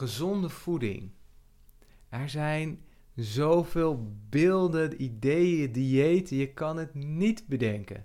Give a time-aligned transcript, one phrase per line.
[0.00, 1.10] gezonde voeding.
[2.08, 8.04] Er zijn zoveel beelden, ideeën, diëten, je kan het niet bedenken.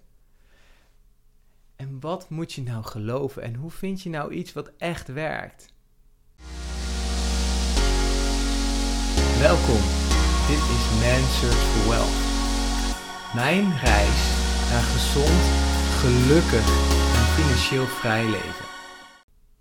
[1.75, 5.73] En wat moet je nou geloven en hoe vind je nou iets wat echt werkt?
[9.39, 9.81] Welkom,
[10.47, 12.17] dit is Man Search for Wealth.
[13.33, 14.21] Mijn reis
[14.69, 15.43] naar gezond,
[16.01, 16.67] gelukkig
[17.17, 18.74] en financieel vrij leven.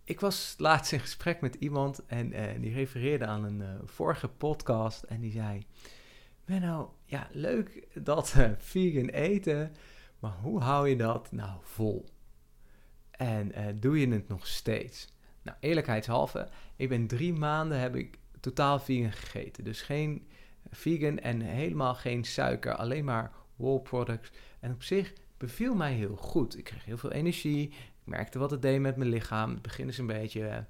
[0.07, 4.29] Ik was laatst in gesprek met iemand en uh, die refereerde aan een uh, vorige
[4.29, 5.67] podcast en die zei:
[6.45, 9.73] nou, ja, leuk dat uh, vegan eten,
[10.19, 12.05] maar hoe hou je dat nou vol?
[13.11, 15.13] En doe je het nog steeds?
[15.43, 19.65] Nou, eerlijkheidshalve, ik ben drie maanden heb ik totaal vegan gegeten.
[19.65, 20.29] Dus geen
[20.71, 24.31] vegan en helemaal geen suiker, alleen maar whole products.
[24.61, 26.59] En op zich beviel mij heel goed.
[26.59, 27.73] Ik kreeg heel veel energie,
[28.05, 29.51] ik merkte wat het deed met mijn lichaam.
[29.51, 30.67] Het begin is een beetje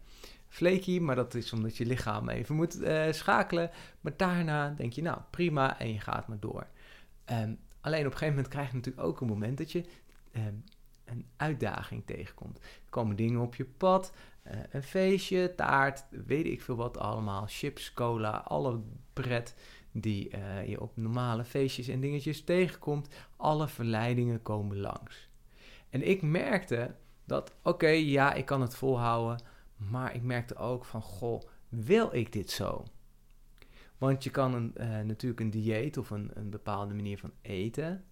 [0.48, 3.70] flaky, maar dat is omdat je lichaam even moet uh, schakelen.
[4.00, 6.66] Maar daarna denk je, nou prima, en je gaat maar door.
[7.30, 9.84] Um, alleen op een gegeven moment krijg je natuurlijk ook een moment dat je
[10.32, 10.64] um,
[11.04, 12.58] een uitdaging tegenkomt.
[12.58, 14.12] Er komen dingen op je pad,
[14.46, 17.44] uh, een feestje, taart, weet ik veel wat allemaal.
[17.46, 18.80] Chips, cola, alle
[19.12, 19.54] pret
[19.92, 23.08] die uh, je op normale feestjes en dingetjes tegenkomt.
[23.36, 25.28] Alle verleidingen komen langs.
[25.91, 26.94] En ik merkte
[27.25, 29.41] dat, oké, ja, ik kan het volhouden,
[29.77, 32.84] maar ik merkte ook van, goh, wil ik dit zo?
[33.98, 38.05] Want je kan een, uh, natuurlijk een dieet of een, een bepaalde manier van eten,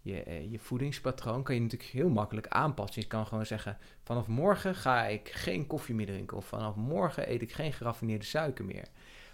[0.00, 3.02] je, uh, je voedingspatroon, kan je natuurlijk heel makkelijk aanpassen.
[3.02, 7.30] Je kan gewoon zeggen, vanaf morgen ga ik geen koffie meer drinken of vanaf morgen
[7.30, 8.88] eet ik geen geraffineerde suiker meer.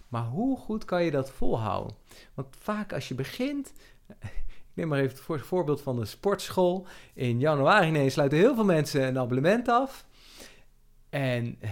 [0.08, 1.96] Maar hoe goed kan je dat volhouden?
[2.34, 3.72] Want vaak als je begint,
[4.78, 6.86] neem maar even het voorbeeld van de sportschool.
[7.14, 10.06] In januari ineens sluiten heel veel mensen een abonnement af.
[11.10, 11.70] En eh,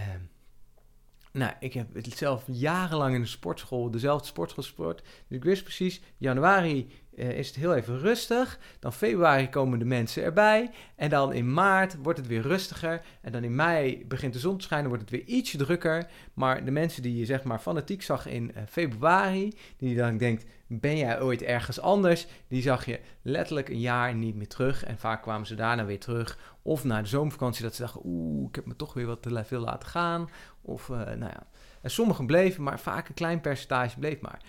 [1.32, 5.02] nou, ik heb zelf jarenlang in de sportschool, dezelfde sportschool sport.
[5.28, 8.58] Dus ik wist precies, januari uh, is het heel even rustig.
[8.78, 10.70] Dan februari komen de mensen erbij.
[10.96, 13.02] En dan in maart wordt het weer rustiger.
[13.20, 16.06] En dan in mei begint de zon te schijnen, wordt het weer ietsje drukker.
[16.34, 20.44] Maar de mensen die je zeg maar fanatiek zag in uh, februari, die dan denkt,
[20.66, 22.26] ben jij ooit ergens anders?
[22.48, 24.84] Die zag je letterlijk een jaar niet meer terug.
[24.84, 26.54] En vaak kwamen ze daarna weer terug.
[26.62, 29.44] Of na de zomervakantie dat ze dachten, oeh, ik heb me toch weer wat te
[29.44, 30.28] veel laten gaan.
[30.62, 31.46] Of, uh, nou ja.
[31.80, 34.42] En sommigen bleven, maar vaak een klein percentage bleef maar.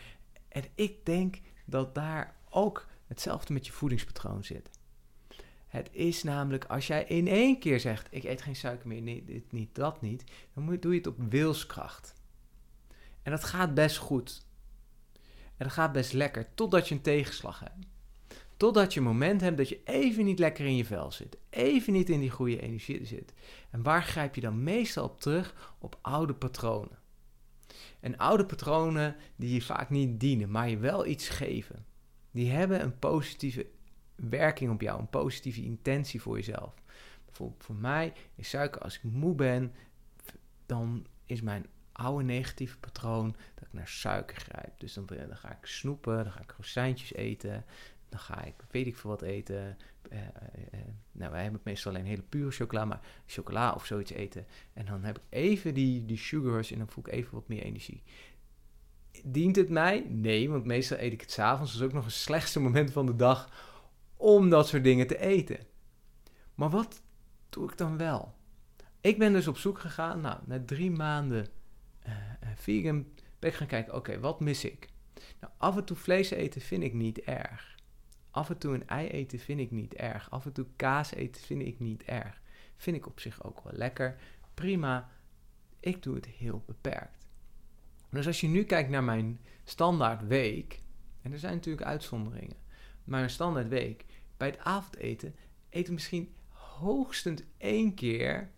[0.48, 1.36] En ik denk
[1.66, 4.70] dat daar ook hetzelfde met je voedingspatroon zit.
[5.68, 9.24] Het is namelijk als jij in één keer zegt: Ik eet geen suiker meer, nee,
[9.24, 10.24] dit niet, dat niet,
[10.54, 12.14] dan moet, doe je het op wilskracht.
[13.24, 14.46] En dat gaat best goed.
[15.58, 17.86] En dat gaat best lekker, totdat je een tegenslag hebt.
[18.58, 21.38] Totdat je een moment hebt dat je even niet lekker in je vel zit.
[21.50, 23.34] Even niet in die goede energie zit.
[23.70, 25.76] En waar grijp je dan meestal op terug?
[25.80, 27.00] Op oude patronen.
[28.00, 31.87] En oude patronen die je vaak niet dienen, maar je wel iets geven
[32.38, 33.68] die hebben een positieve
[34.16, 36.74] werking op jou, een positieve intentie voor jezelf.
[37.26, 39.74] Bijvoorbeeld voor mij is suiker, als ik moe ben,
[40.66, 44.80] dan is mijn oude negatieve patroon dat ik naar suiker grijp.
[44.80, 47.66] Dus dan, dan ga ik snoepen, dan ga ik rozijntjes eten,
[48.10, 49.78] dan ga ik weet ik veel wat eten.
[50.12, 50.80] Uh, uh,
[51.12, 54.46] nou, wij hebben meestal alleen hele pure chocola, maar chocola of zoiets eten.
[54.74, 57.64] En dan heb ik even die, die sugars en dan voel ik even wat meer
[57.64, 58.04] energie.
[59.24, 60.06] Dient het mij?
[60.10, 61.72] Nee, want meestal eet ik het s'avonds.
[61.72, 63.50] Dat is ook nog een slechtste moment van de dag
[64.18, 65.60] om dat soort dingen te eten.
[66.56, 67.02] Maar wat
[67.50, 68.36] doe ik dan wel?
[69.02, 71.48] Ik ben dus op zoek gegaan, nou, na drie maanden
[72.08, 72.14] uh,
[72.56, 73.06] vegan
[73.40, 74.90] ben ik gaan kijken, oké, wat mis ik?
[75.40, 77.76] Nou, af en toe vlees eten vind ik niet erg.
[78.32, 80.32] Af en toe een ei eten vind ik niet erg.
[80.32, 82.42] Af en toe kaas eten vind ik niet erg.
[82.76, 84.16] Vind ik op zich ook wel lekker.
[84.54, 85.10] Prima.
[85.80, 87.17] Ik doe het heel beperkt.
[88.10, 90.82] Dus als je nu kijkt naar mijn standaard week,
[91.22, 92.58] en er zijn natuurlijk uitzonderingen,
[93.04, 94.06] maar een standaard week,
[94.38, 95.36] bij het avondeten
[95.70, 98.52] eten misschien hoogstens één keer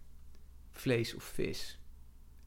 [0.72, 1.80] vlees of vis.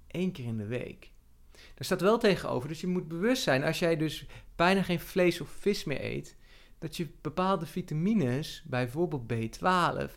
[0.09, 1.10] Eén keer in de week.
[1.53, 4.27] Daar staat wel tegenover, dus je moet bewust zijn als jij dus
[4.57, 6.37] bijna geen vlees of vis meer eet,
[6.78, 10.16] dat je bepaalde vitamines, bijvoorbeeld B12,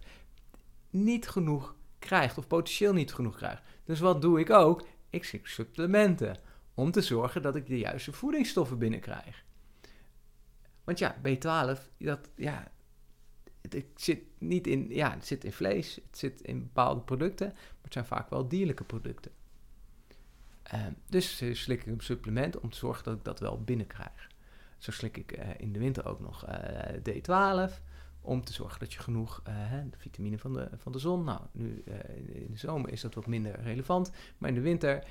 [0.90, 3.62] niet genoeg krijgt of potentieel niet genoeg krijgt.
[3.84, 4.88] Dus wat doe ik ook?
[5.10, 6.40] Ik zit supplementen
[6.75, 9.44] om te zorgen dat ik de juiste voedingsstoffen binnenkrijg.
[10.83, 12.72] Want ja, B12, dat, ja,
[13.62, 17.81] het, zit niet in, ja, het zit in vlees, het zit in bepaalde producten, maar
[17.81, 19.31] het zijn vaak wel dierlijke producten.
[20.74, 24.30] Uh, dus slik ik een supplement om te zorgen dat ik dat wel binnenkrijg.
[24.78, 27.74] Zo slik ik uh, in de winter ook nog uh, D12,
[28.21, 29.44] om te zorgen dat je genoeg
[29.98, 31.24] vitamine van de, van de zon.
[31.24, 31.83] Nou, nu
[32.25, 35.04] in de zomer is dat wat minder relevant, maar in de winter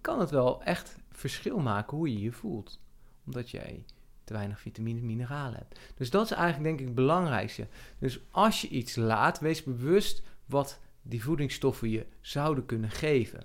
[0.00, 2.80] kan het wel echt verschil maken hoe je je voelt.
[3.26, 3.84] Omdat jij
[4.24, 5.80] te weinig vitamine en mineralen hebt.
[5.94, 7.66] Dus dat is eigenlijk denk ik het belangrijkste.
[7.98, 13.42] Dus als je iets laat, wees bewust wat die voedingsstoffen je zouden kunnen geven.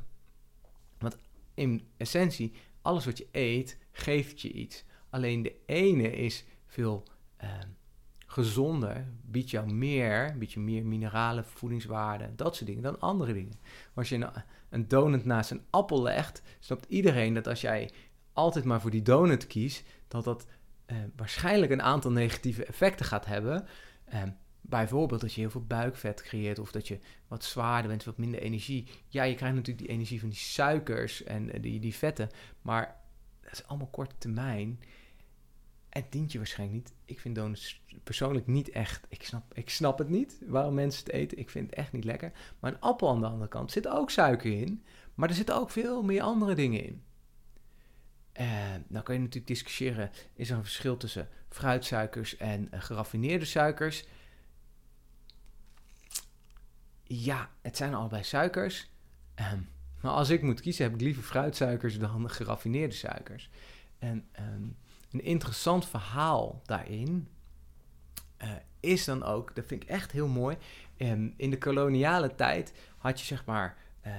[0.97, 1.17] Want
[1.53, 4.83] in essentie, alles wat je eet, geeft je iets.
[5.09, 7.03] Alleen de ene is veel
[7.43, 7.49] uh,
[8.35, 13.59] gezonder, biedt jou meer, biedt je meer mineralen, voedingswaarden, dat soort dingen, dan andere dingen.
[13.93, 14.29] Als je
[14.69, 17.91] een, donut naast een appel legt, snapt iedereen dat als jij
[18.33, 20.45] altijd maar voor die donut kiest, dat dat
[20.87, 23.67] uh, waarschijnlijk een aantal negatieve effecten gaat hebben.
[24.13, 24.21] Uh,
[24.61, 28.39] bijvoorbeeld dat je heel veel buikvet creëert of dat je wat zwaarder bent, wat minder
[28.39, 28.87] energie.
[29.07, 32.29] Ja, je krijgt natuurlijk die energie van die suikers en uh, die, die vetten,
[32.61, 32.95] maar
[33.41, 34.79] dat is allemaal korte termijn.
[35.95, 36.93] Het dient je waarschijnlijk niet.
[37.05, 39.05] Ik vind donuts persoonlijk niet echt.
[39.09, 41.37] Ik snap, ik snap het niet waarom mensen het eten.
[41.37, 42.31] Ik vind het echt niet lekker.
[42.59, 44.83] Maar een appel aan de andere kant zit ook suiker in.
[45.13, 47.03] Maar er zitten ook veel meer andere dingen in.
[48.39, 48.47] Uh,
[48.87, 54.05] nou kan je natuurlijk discussiëren: is er een verschil tussen fruitsuikers en uh, geraffineerde suikers?
[57.03, 58.89] Ja, het zijn allebei suikers.
[59.53, 59.69] Um,
[60.01, 63.49] maar als ik moet kiezen, heb ik liever fruitsuikers dan geraffineerde suikers.
[63.99, 64.77] En um,
[65.15, 67.27] een interessant verhaal daarin
[68.43, 70.57] uh, is dan ook, dat vind ik echt heel mooi.
[70.97, 73.77] Um, in de koloniale tijd had je zeg maar
[74.07, 74.13] uh,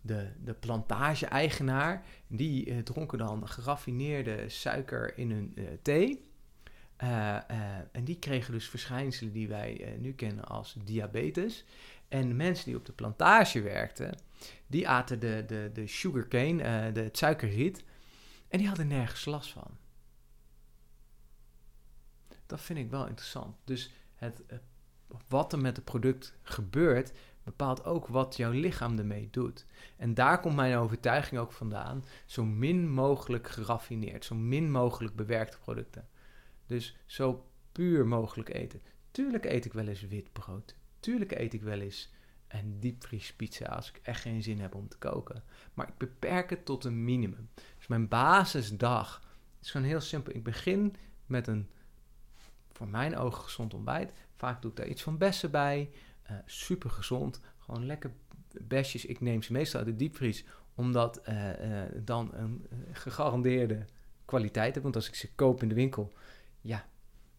[0.00, 6.28] de, de plantage-eigenaar, die uh, dronken dan geraffineerde suiker in hun thee.
[7.92, 11.64] en die kregen dus verschijnselen die wij nu kennen als diabetes.
[12.08, 14.18] En de mensen die op de plantage werkten,
[14.66, 17.84] die aten de, de, de sugarcane, de, het suikerriet,
[18.48, 19.79] en die hadden nergens last van.
[22.50, 23.56] Dat vind ik wel interessant.
[23.64, 24.42] Dus het,
[25.28, 27.12] wat er met het product gebeurt,
[27.44, 29.66] bepaalt ook wat jouw lichaam ermee doet.
[29.96, 32.04] En daar komt mijn overtuiging ook vandaan.
[32.26, 36.08] Zo min mogelijk geraffineerd, zo min mogelijk bewerkte producten.
[36.66, 38.82] Dus zo puur mogelijk eten.
[39.10, 40.74] Tuurlijk eet ik wel eens wit brood.
[41.00, 42.12] Tuurlijk eet ik wel eens
[42.48, 45.44] een diepvriespizza als ik echt geen zin heb om te koken.
[45.74, 47.48] Maar ik beperk het tot een minimum.
[47.78, 49.22] Dus mijn basisdag
[49.60, 50.34] is gewoon heel simpel.
[50.34, 50.96] Ik begin
[51.26, 51.70] met een
[52.88, 54.12] mijn ogen gezond ontbijt.
[54.36, 55.90] Vaak doe ik daar iets van bessen bij.
[56.30, 57.40] Uh, super gezond.
[57.58, 58.10] Gewoon lekker
[58.60, 59.06] besjes.
[59.06, 60.44] Ik neem ze meestal uit de diepvries.
[60.74, 63.84] Omdat uh, uh, dan een gegarandeerde
[64.24, 64.82] kwaliteit heb.
[64.82, 66.12] Want als ik ze koop in de winkel.
[66.60, 66.84] Ja,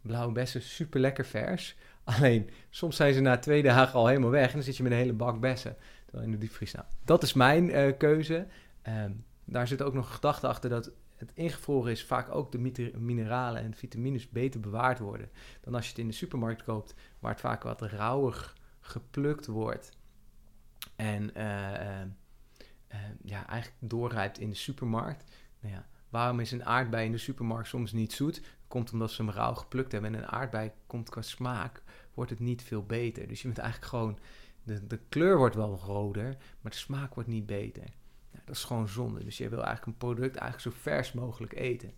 [0.02, 1.76] blauwe bessen super lekker vers.
[2.04, 4.48] Alleen, soms zijn ze na twee dagen al helemaal weg.
[4.48, 5.76] En dan zit je met een hele bak bessen.
[6.12, 6.74] In de diepvries.
[6.74, 8.48] Nou, dat is mijn keuze.
[8.88, 12.92] Um, daar zit ook nog een gedachte achter dat het ingevroren is, vaak ook de
[12.98, 15.30] mineralen en vitamines beter bewaard worden
[15.62, 19.92] dan als je het in de supermarkt koopt, waar het vaak wat rauwig geplukt wordt.
[20.96, 22.02] En uh, uh,
[22.92, 25.32] uh, ja, eigenlijk doorrijpt in de supermarkt.
[25.60, 28.42] Nou ja, waarom is een aardbei in de supermarkt soms niet zoet?
[28.68, 30.16] Komt omdat ze hem rauw geplukt hebben.
[30.16, 31.84] En een aardbei komt qua smaak,
[32.14, 33.28] wordt het niet veel beter.
[33.28, 34.20] Dus je moet eigenlijk gewoon,
[34.64, 37.84] de, de kleur wordt wel roder, maar de smaak wordt niet beter.
[38.46, 39.24] Dat is gewoon zonde.
[39.24, 41.94] Dus je wil eigenlijk een product eigenlijk zo vers mogelijk eten.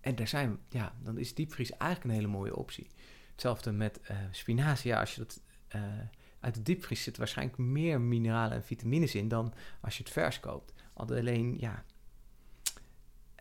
[0.00, 2.90] En daar zijn, ja, dan is diepvries eigenlijk een hele mooie optie.
[3.30, 4.90] Hetzelfde met uh, spinazie.
[4.90, 5.40] Ja, als je dat
[5.76, 5.82] uh,
[6.40, 10.40] uit de diepvries zit, waarschijnlijk meer mineralen en vitamines in dan als je het vers
[10.40, 10.72] koopt.
[10.92, 11.84] Alleen, ja,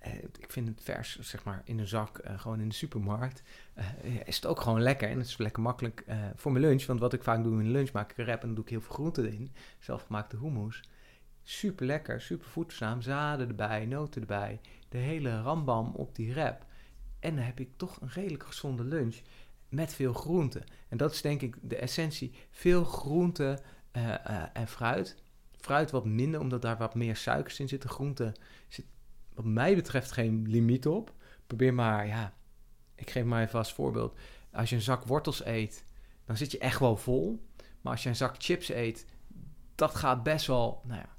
[0.08, 3.44] uh, ik vind het vers, zeg maar, in een zak, gewoon in de supermarkt,
[4.26, 5.10] is het ook gewoon lekker.
[5.10, 6.06] En het is lekker makkelijk
[6.36, 6.86] voor mijn lunch.
[6.86, 8.70] Want wat ik vaak doe in lunch, maak ik een rap en dan doe ik
[8.70, 9.54] heel veel groenten in.
[9.80, 10.84] Zelfgemaakte hummus.
[11.50, 13.02] Super lekker, super voedzaam.
[13.02, 14.60] Zaden erbij, noten erbij.
[14.90, 16.66] De hele rambam op die wrap.
[17.20, 19.16] En dan heb ik toch een redelijk gezonde lunch
[19.70, 20.64] met veel groenten.
[20.90, 22.34] En dat is denk ik de essentie.
[22.52, 23.60] Veel groenten
[23.92, 25.24] uh, uh, en fruit.
[25.58, 27.90] Fruit wat minder, omdat daar wat meer suikers in zitten.
[27.90, 28.34] Groenten
[28.68, 28.86] zit
[29.34, 31.14] wat mij betreft geen limiet op.
[31.48, 32.34] Probeer maar, ja,
[32.96, 34.18] ik geef maar even als voorbeeld.
[34.52, 35.86] Als je een zak wortels eet,
[36.26, 37.46] dan zit je echt wel vol.
[37.82, 39.06] Maar als je een zak chips eet,
[39.76, 41.18] dat gaat best wel, nou ja,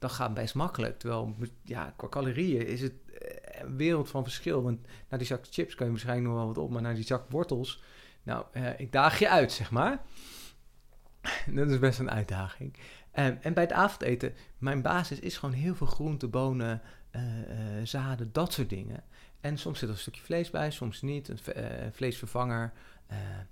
[0.00, 0.98] dat gaat best makkelijk.
[0.98, 4.62] Terwijl, ja, qua calorieën is het eh, een wereld van verschil.
[4.62, 7.04] Want na die zak chips kan je waarschijnlijk nog wel wat op, maar na die
[7.04, 7.82] zak wortels,
[8.22, 10.02] nou, eh, ik daag je uit, zeg maar.
[11.54, 12.76] dat is best een uitdaging.
[13.10, 16.82] En bij het avondeten, mijn basis is gewoon heel veel groenten, bonen,
[17.16, 17.22] uh,
[17.82, 19.04] zaden, dat soort dingen.
[19.40, 21.28] En soms zit er een stukje vlees bij, soms niet.
[21.28, 21.38] Een
[21.92, 22.72] vleesvervanger.
[23.06, 23.46] er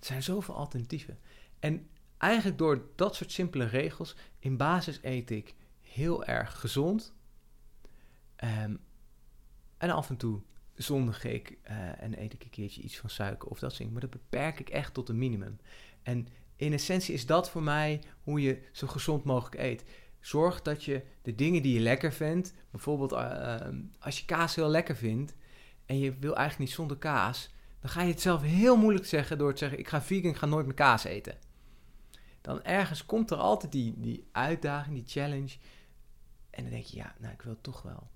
[0.00, 1.18] zijn zoveel alternatieven.
[1.58, 5.54] En eigenlijk door dat soort simpele regels, in basis eet ik
[5.92, 7.14] heel erg gezond.
[8.44, 8.80] Um,
[9.78, 10.40] en af en toe
[10.74, 14.00] zondig ik uh, en eet ik een keertje iets van suiker of dat soort Maar
[14.00, 15.58] dat beperk ik echt tot een minimum.
[16.02, 19.84] En in essentie is dat voor mij hoe je zo gezond mogelijk eet.
[20.20, 24.54] Zorg dat je de dingen die je lekker vindt, bijvoorbeeld eh, ehm, als je kaas
[24.54, 25.34] heel lekker vindt
[25.86, 29.38] en je wil eigenlijk niet zonder kaas, dan ga je het zelf heel moeilijk zeggen
[29.38, 31.38] door te zeggen: Ik ga vegan, ik ga nooit meer kaas eten.
[32.40, 35.56] Dan ergens komt er altijd die, die uitdaging, die challenge.
[36.52, 38.10] En dan denk je: Ja, nou, ik wil het toch wel.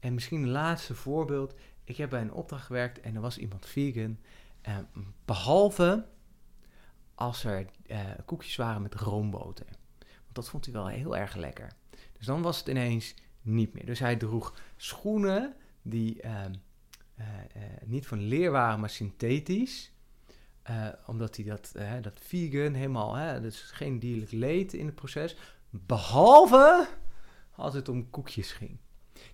[0.00, 1.54] En misschien een laatste voorbeeld.
[1.84, 4.18] Ik heb bij een opdracht gewerkt en er was iemand vegan.
[4.60, 4.78] Eh,
[5.24, 6.06] behalve
[7.14, 9.66] als er uh, koekjes waren met roomboter.
[9.98, 11.72] Want dat vond hij wel heel erg lekker.
[12.12, 13.86] Dus dan was het ineens niet meer.
[13.86, 16.44] Dus hij droeg schoenen die uh,
[17.84, 19.92] niet van leer waren, maar synthetisch.
[21.06, 25.36] omdat hij dat, dat vegan helemaal, dus geen dierlijk leed in het proces.
[25.70, 26.88] Behalve
[27.56, 28.76] als het om koekjes ging.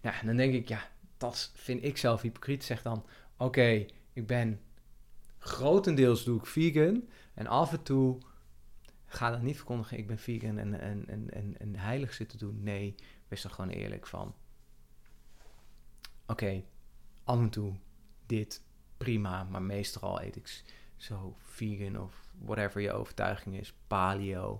[0.00, 2.64] Nou, dan denk ik, ja, dat vind ik zelf hypocriet.
[2.64, 4.61] Zeg dan, oké, ik ben
[5.38, 7.09] grotendeels doe ik vegan.
[7.35, 8.19] En af en toe
[9.07, 12.62] ga dan niet verkondigen, ik ben vegan en, en, en, en, en heilig zitten doen.
[12.62, 12.95] Nee,
[13.29, 14.35] wees er gewoon eerlijk van.
[16.26, 16.62] Oké,
[17.25, 17.75] af en toe
[18.26, 18.62] dit,
[18.97, 19.45] prima.
[19.45, 20.62] Maar meestal eet ik
[20.97, 24.59] zo vegan of whatever je overtuiging is, paleo.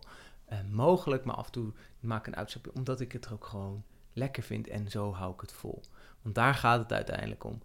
[0.53, 3.85] Uh, mogelijk, maar af en toe maak ik een uitstapje, omdat ik het ook gewoon
[4.13, 5.83] lekker vind en zo hou ik het vol.
[6.23, 7.63] Want daar gaat het uiteindelijk om.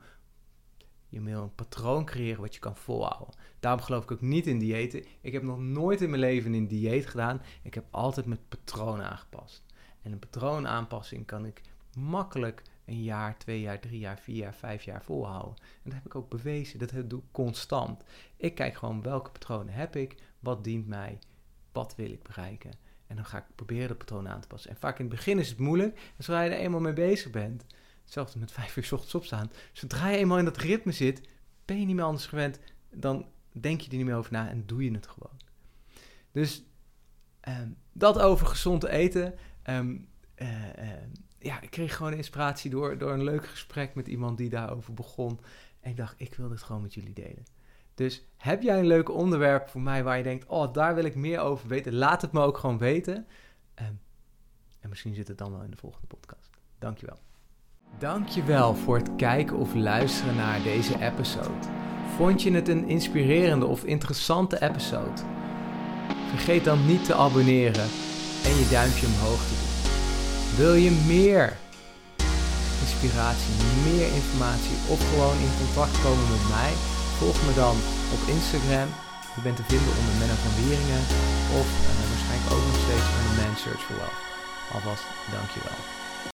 [1.09, 3.35] Je wil een patroon creëren wat je kan volhouden.
[3.59, 5.05] Daarom geloof ik ook niet in diëten.
[5.21, 7.41] Ik heb nog nooit in mijn leven een dieet gedaan.
[7.61, 9.63] Ik heb altijd met patronen aangepast.
[10.01, 11.61] En een patroonaanpassing kan ik
[11.97, 15.55] makkelijk een jaar, twee jaar, drie jaar, vier jaar, vijf jaar volhouden.
[15.57, 16.79] En dat heb ik ook bewezen.
[16.79, 18.03] Dat doe ik constant.
[18.37, 21.19] Ik kijk gewoon welke patronen heb ik, wat dient mij,
[21.77, 22.71] wat wil ik bereiken.
[23.07, 24.69] En dan ga ik proberen de patroon aan te passen.
[24.69, 25.95] En vaak in het begin is het moeilijk.
[25.95, 27.65] En zodra je er eenmaal mee bezig bent,
[28.03, 29.51] hetzelfde met vijf uur s ochtends opstaan.
[29.71, 31.29] Zodra je eenmaal in dat ritme zit,
[31.65, 32.59] ben je niet meer anders gewend.
[32.91, 35.39] Dan denk je er niet meer over na en doe je het gewoon.
[36.31, 36.63] Dus
[37.47, 39.33] um, dat over gezond eten.
[39.69, 40.91] Um, uh, uh,
[41.39, 45.39] ja, ik kreeg gewoon inspiratie door, door een leuk gesprek met iemand die daarover begon.
[45.79, 47.45] En ik dacht, ik wil dit gewoon met jullie delen.
[47.97, 51.15] Dus heb jij een leuk onderwerp voor mij waar je denkt, oh, daar wil ik
[51.15, 51.93] meer over weten?
[51.93, 53.15] Laat het me ook gewoon weten.
[53.81, 53.99] Um,
[54.79, 56.49] en misschien zit het dan wel in de volgende podcast.
[56.79, 57.17] Dankjewel.
[57.99, 61.67] Dankjewel voor het kijken of luisteren naar deze episode.
[62.15, 65.21] Vond je het een inspirerende of interessante episode?
[66.29, 67.87] Vergeet dan niet te abonneren
[68.45, 70.65] en je duimpje omhoog te doen.
[70.65, 71.57] Wil je meer
[72.79, 76.96] inspiratie, meer informatie of gewoon in contact komen met mij?
[77.19, 77.75] Volg me dan
[78.15, 78.89] op Instagram.
[79.35, 81.03] Je bent te vinden onder Menno van Wieringen
[81.59, 84.21] of uh, waarschijnlijk ook nog steeds onder Man Search for Wealth.
[84.73, 85.05] Alvast
[85.35, 85.79] dankjewel.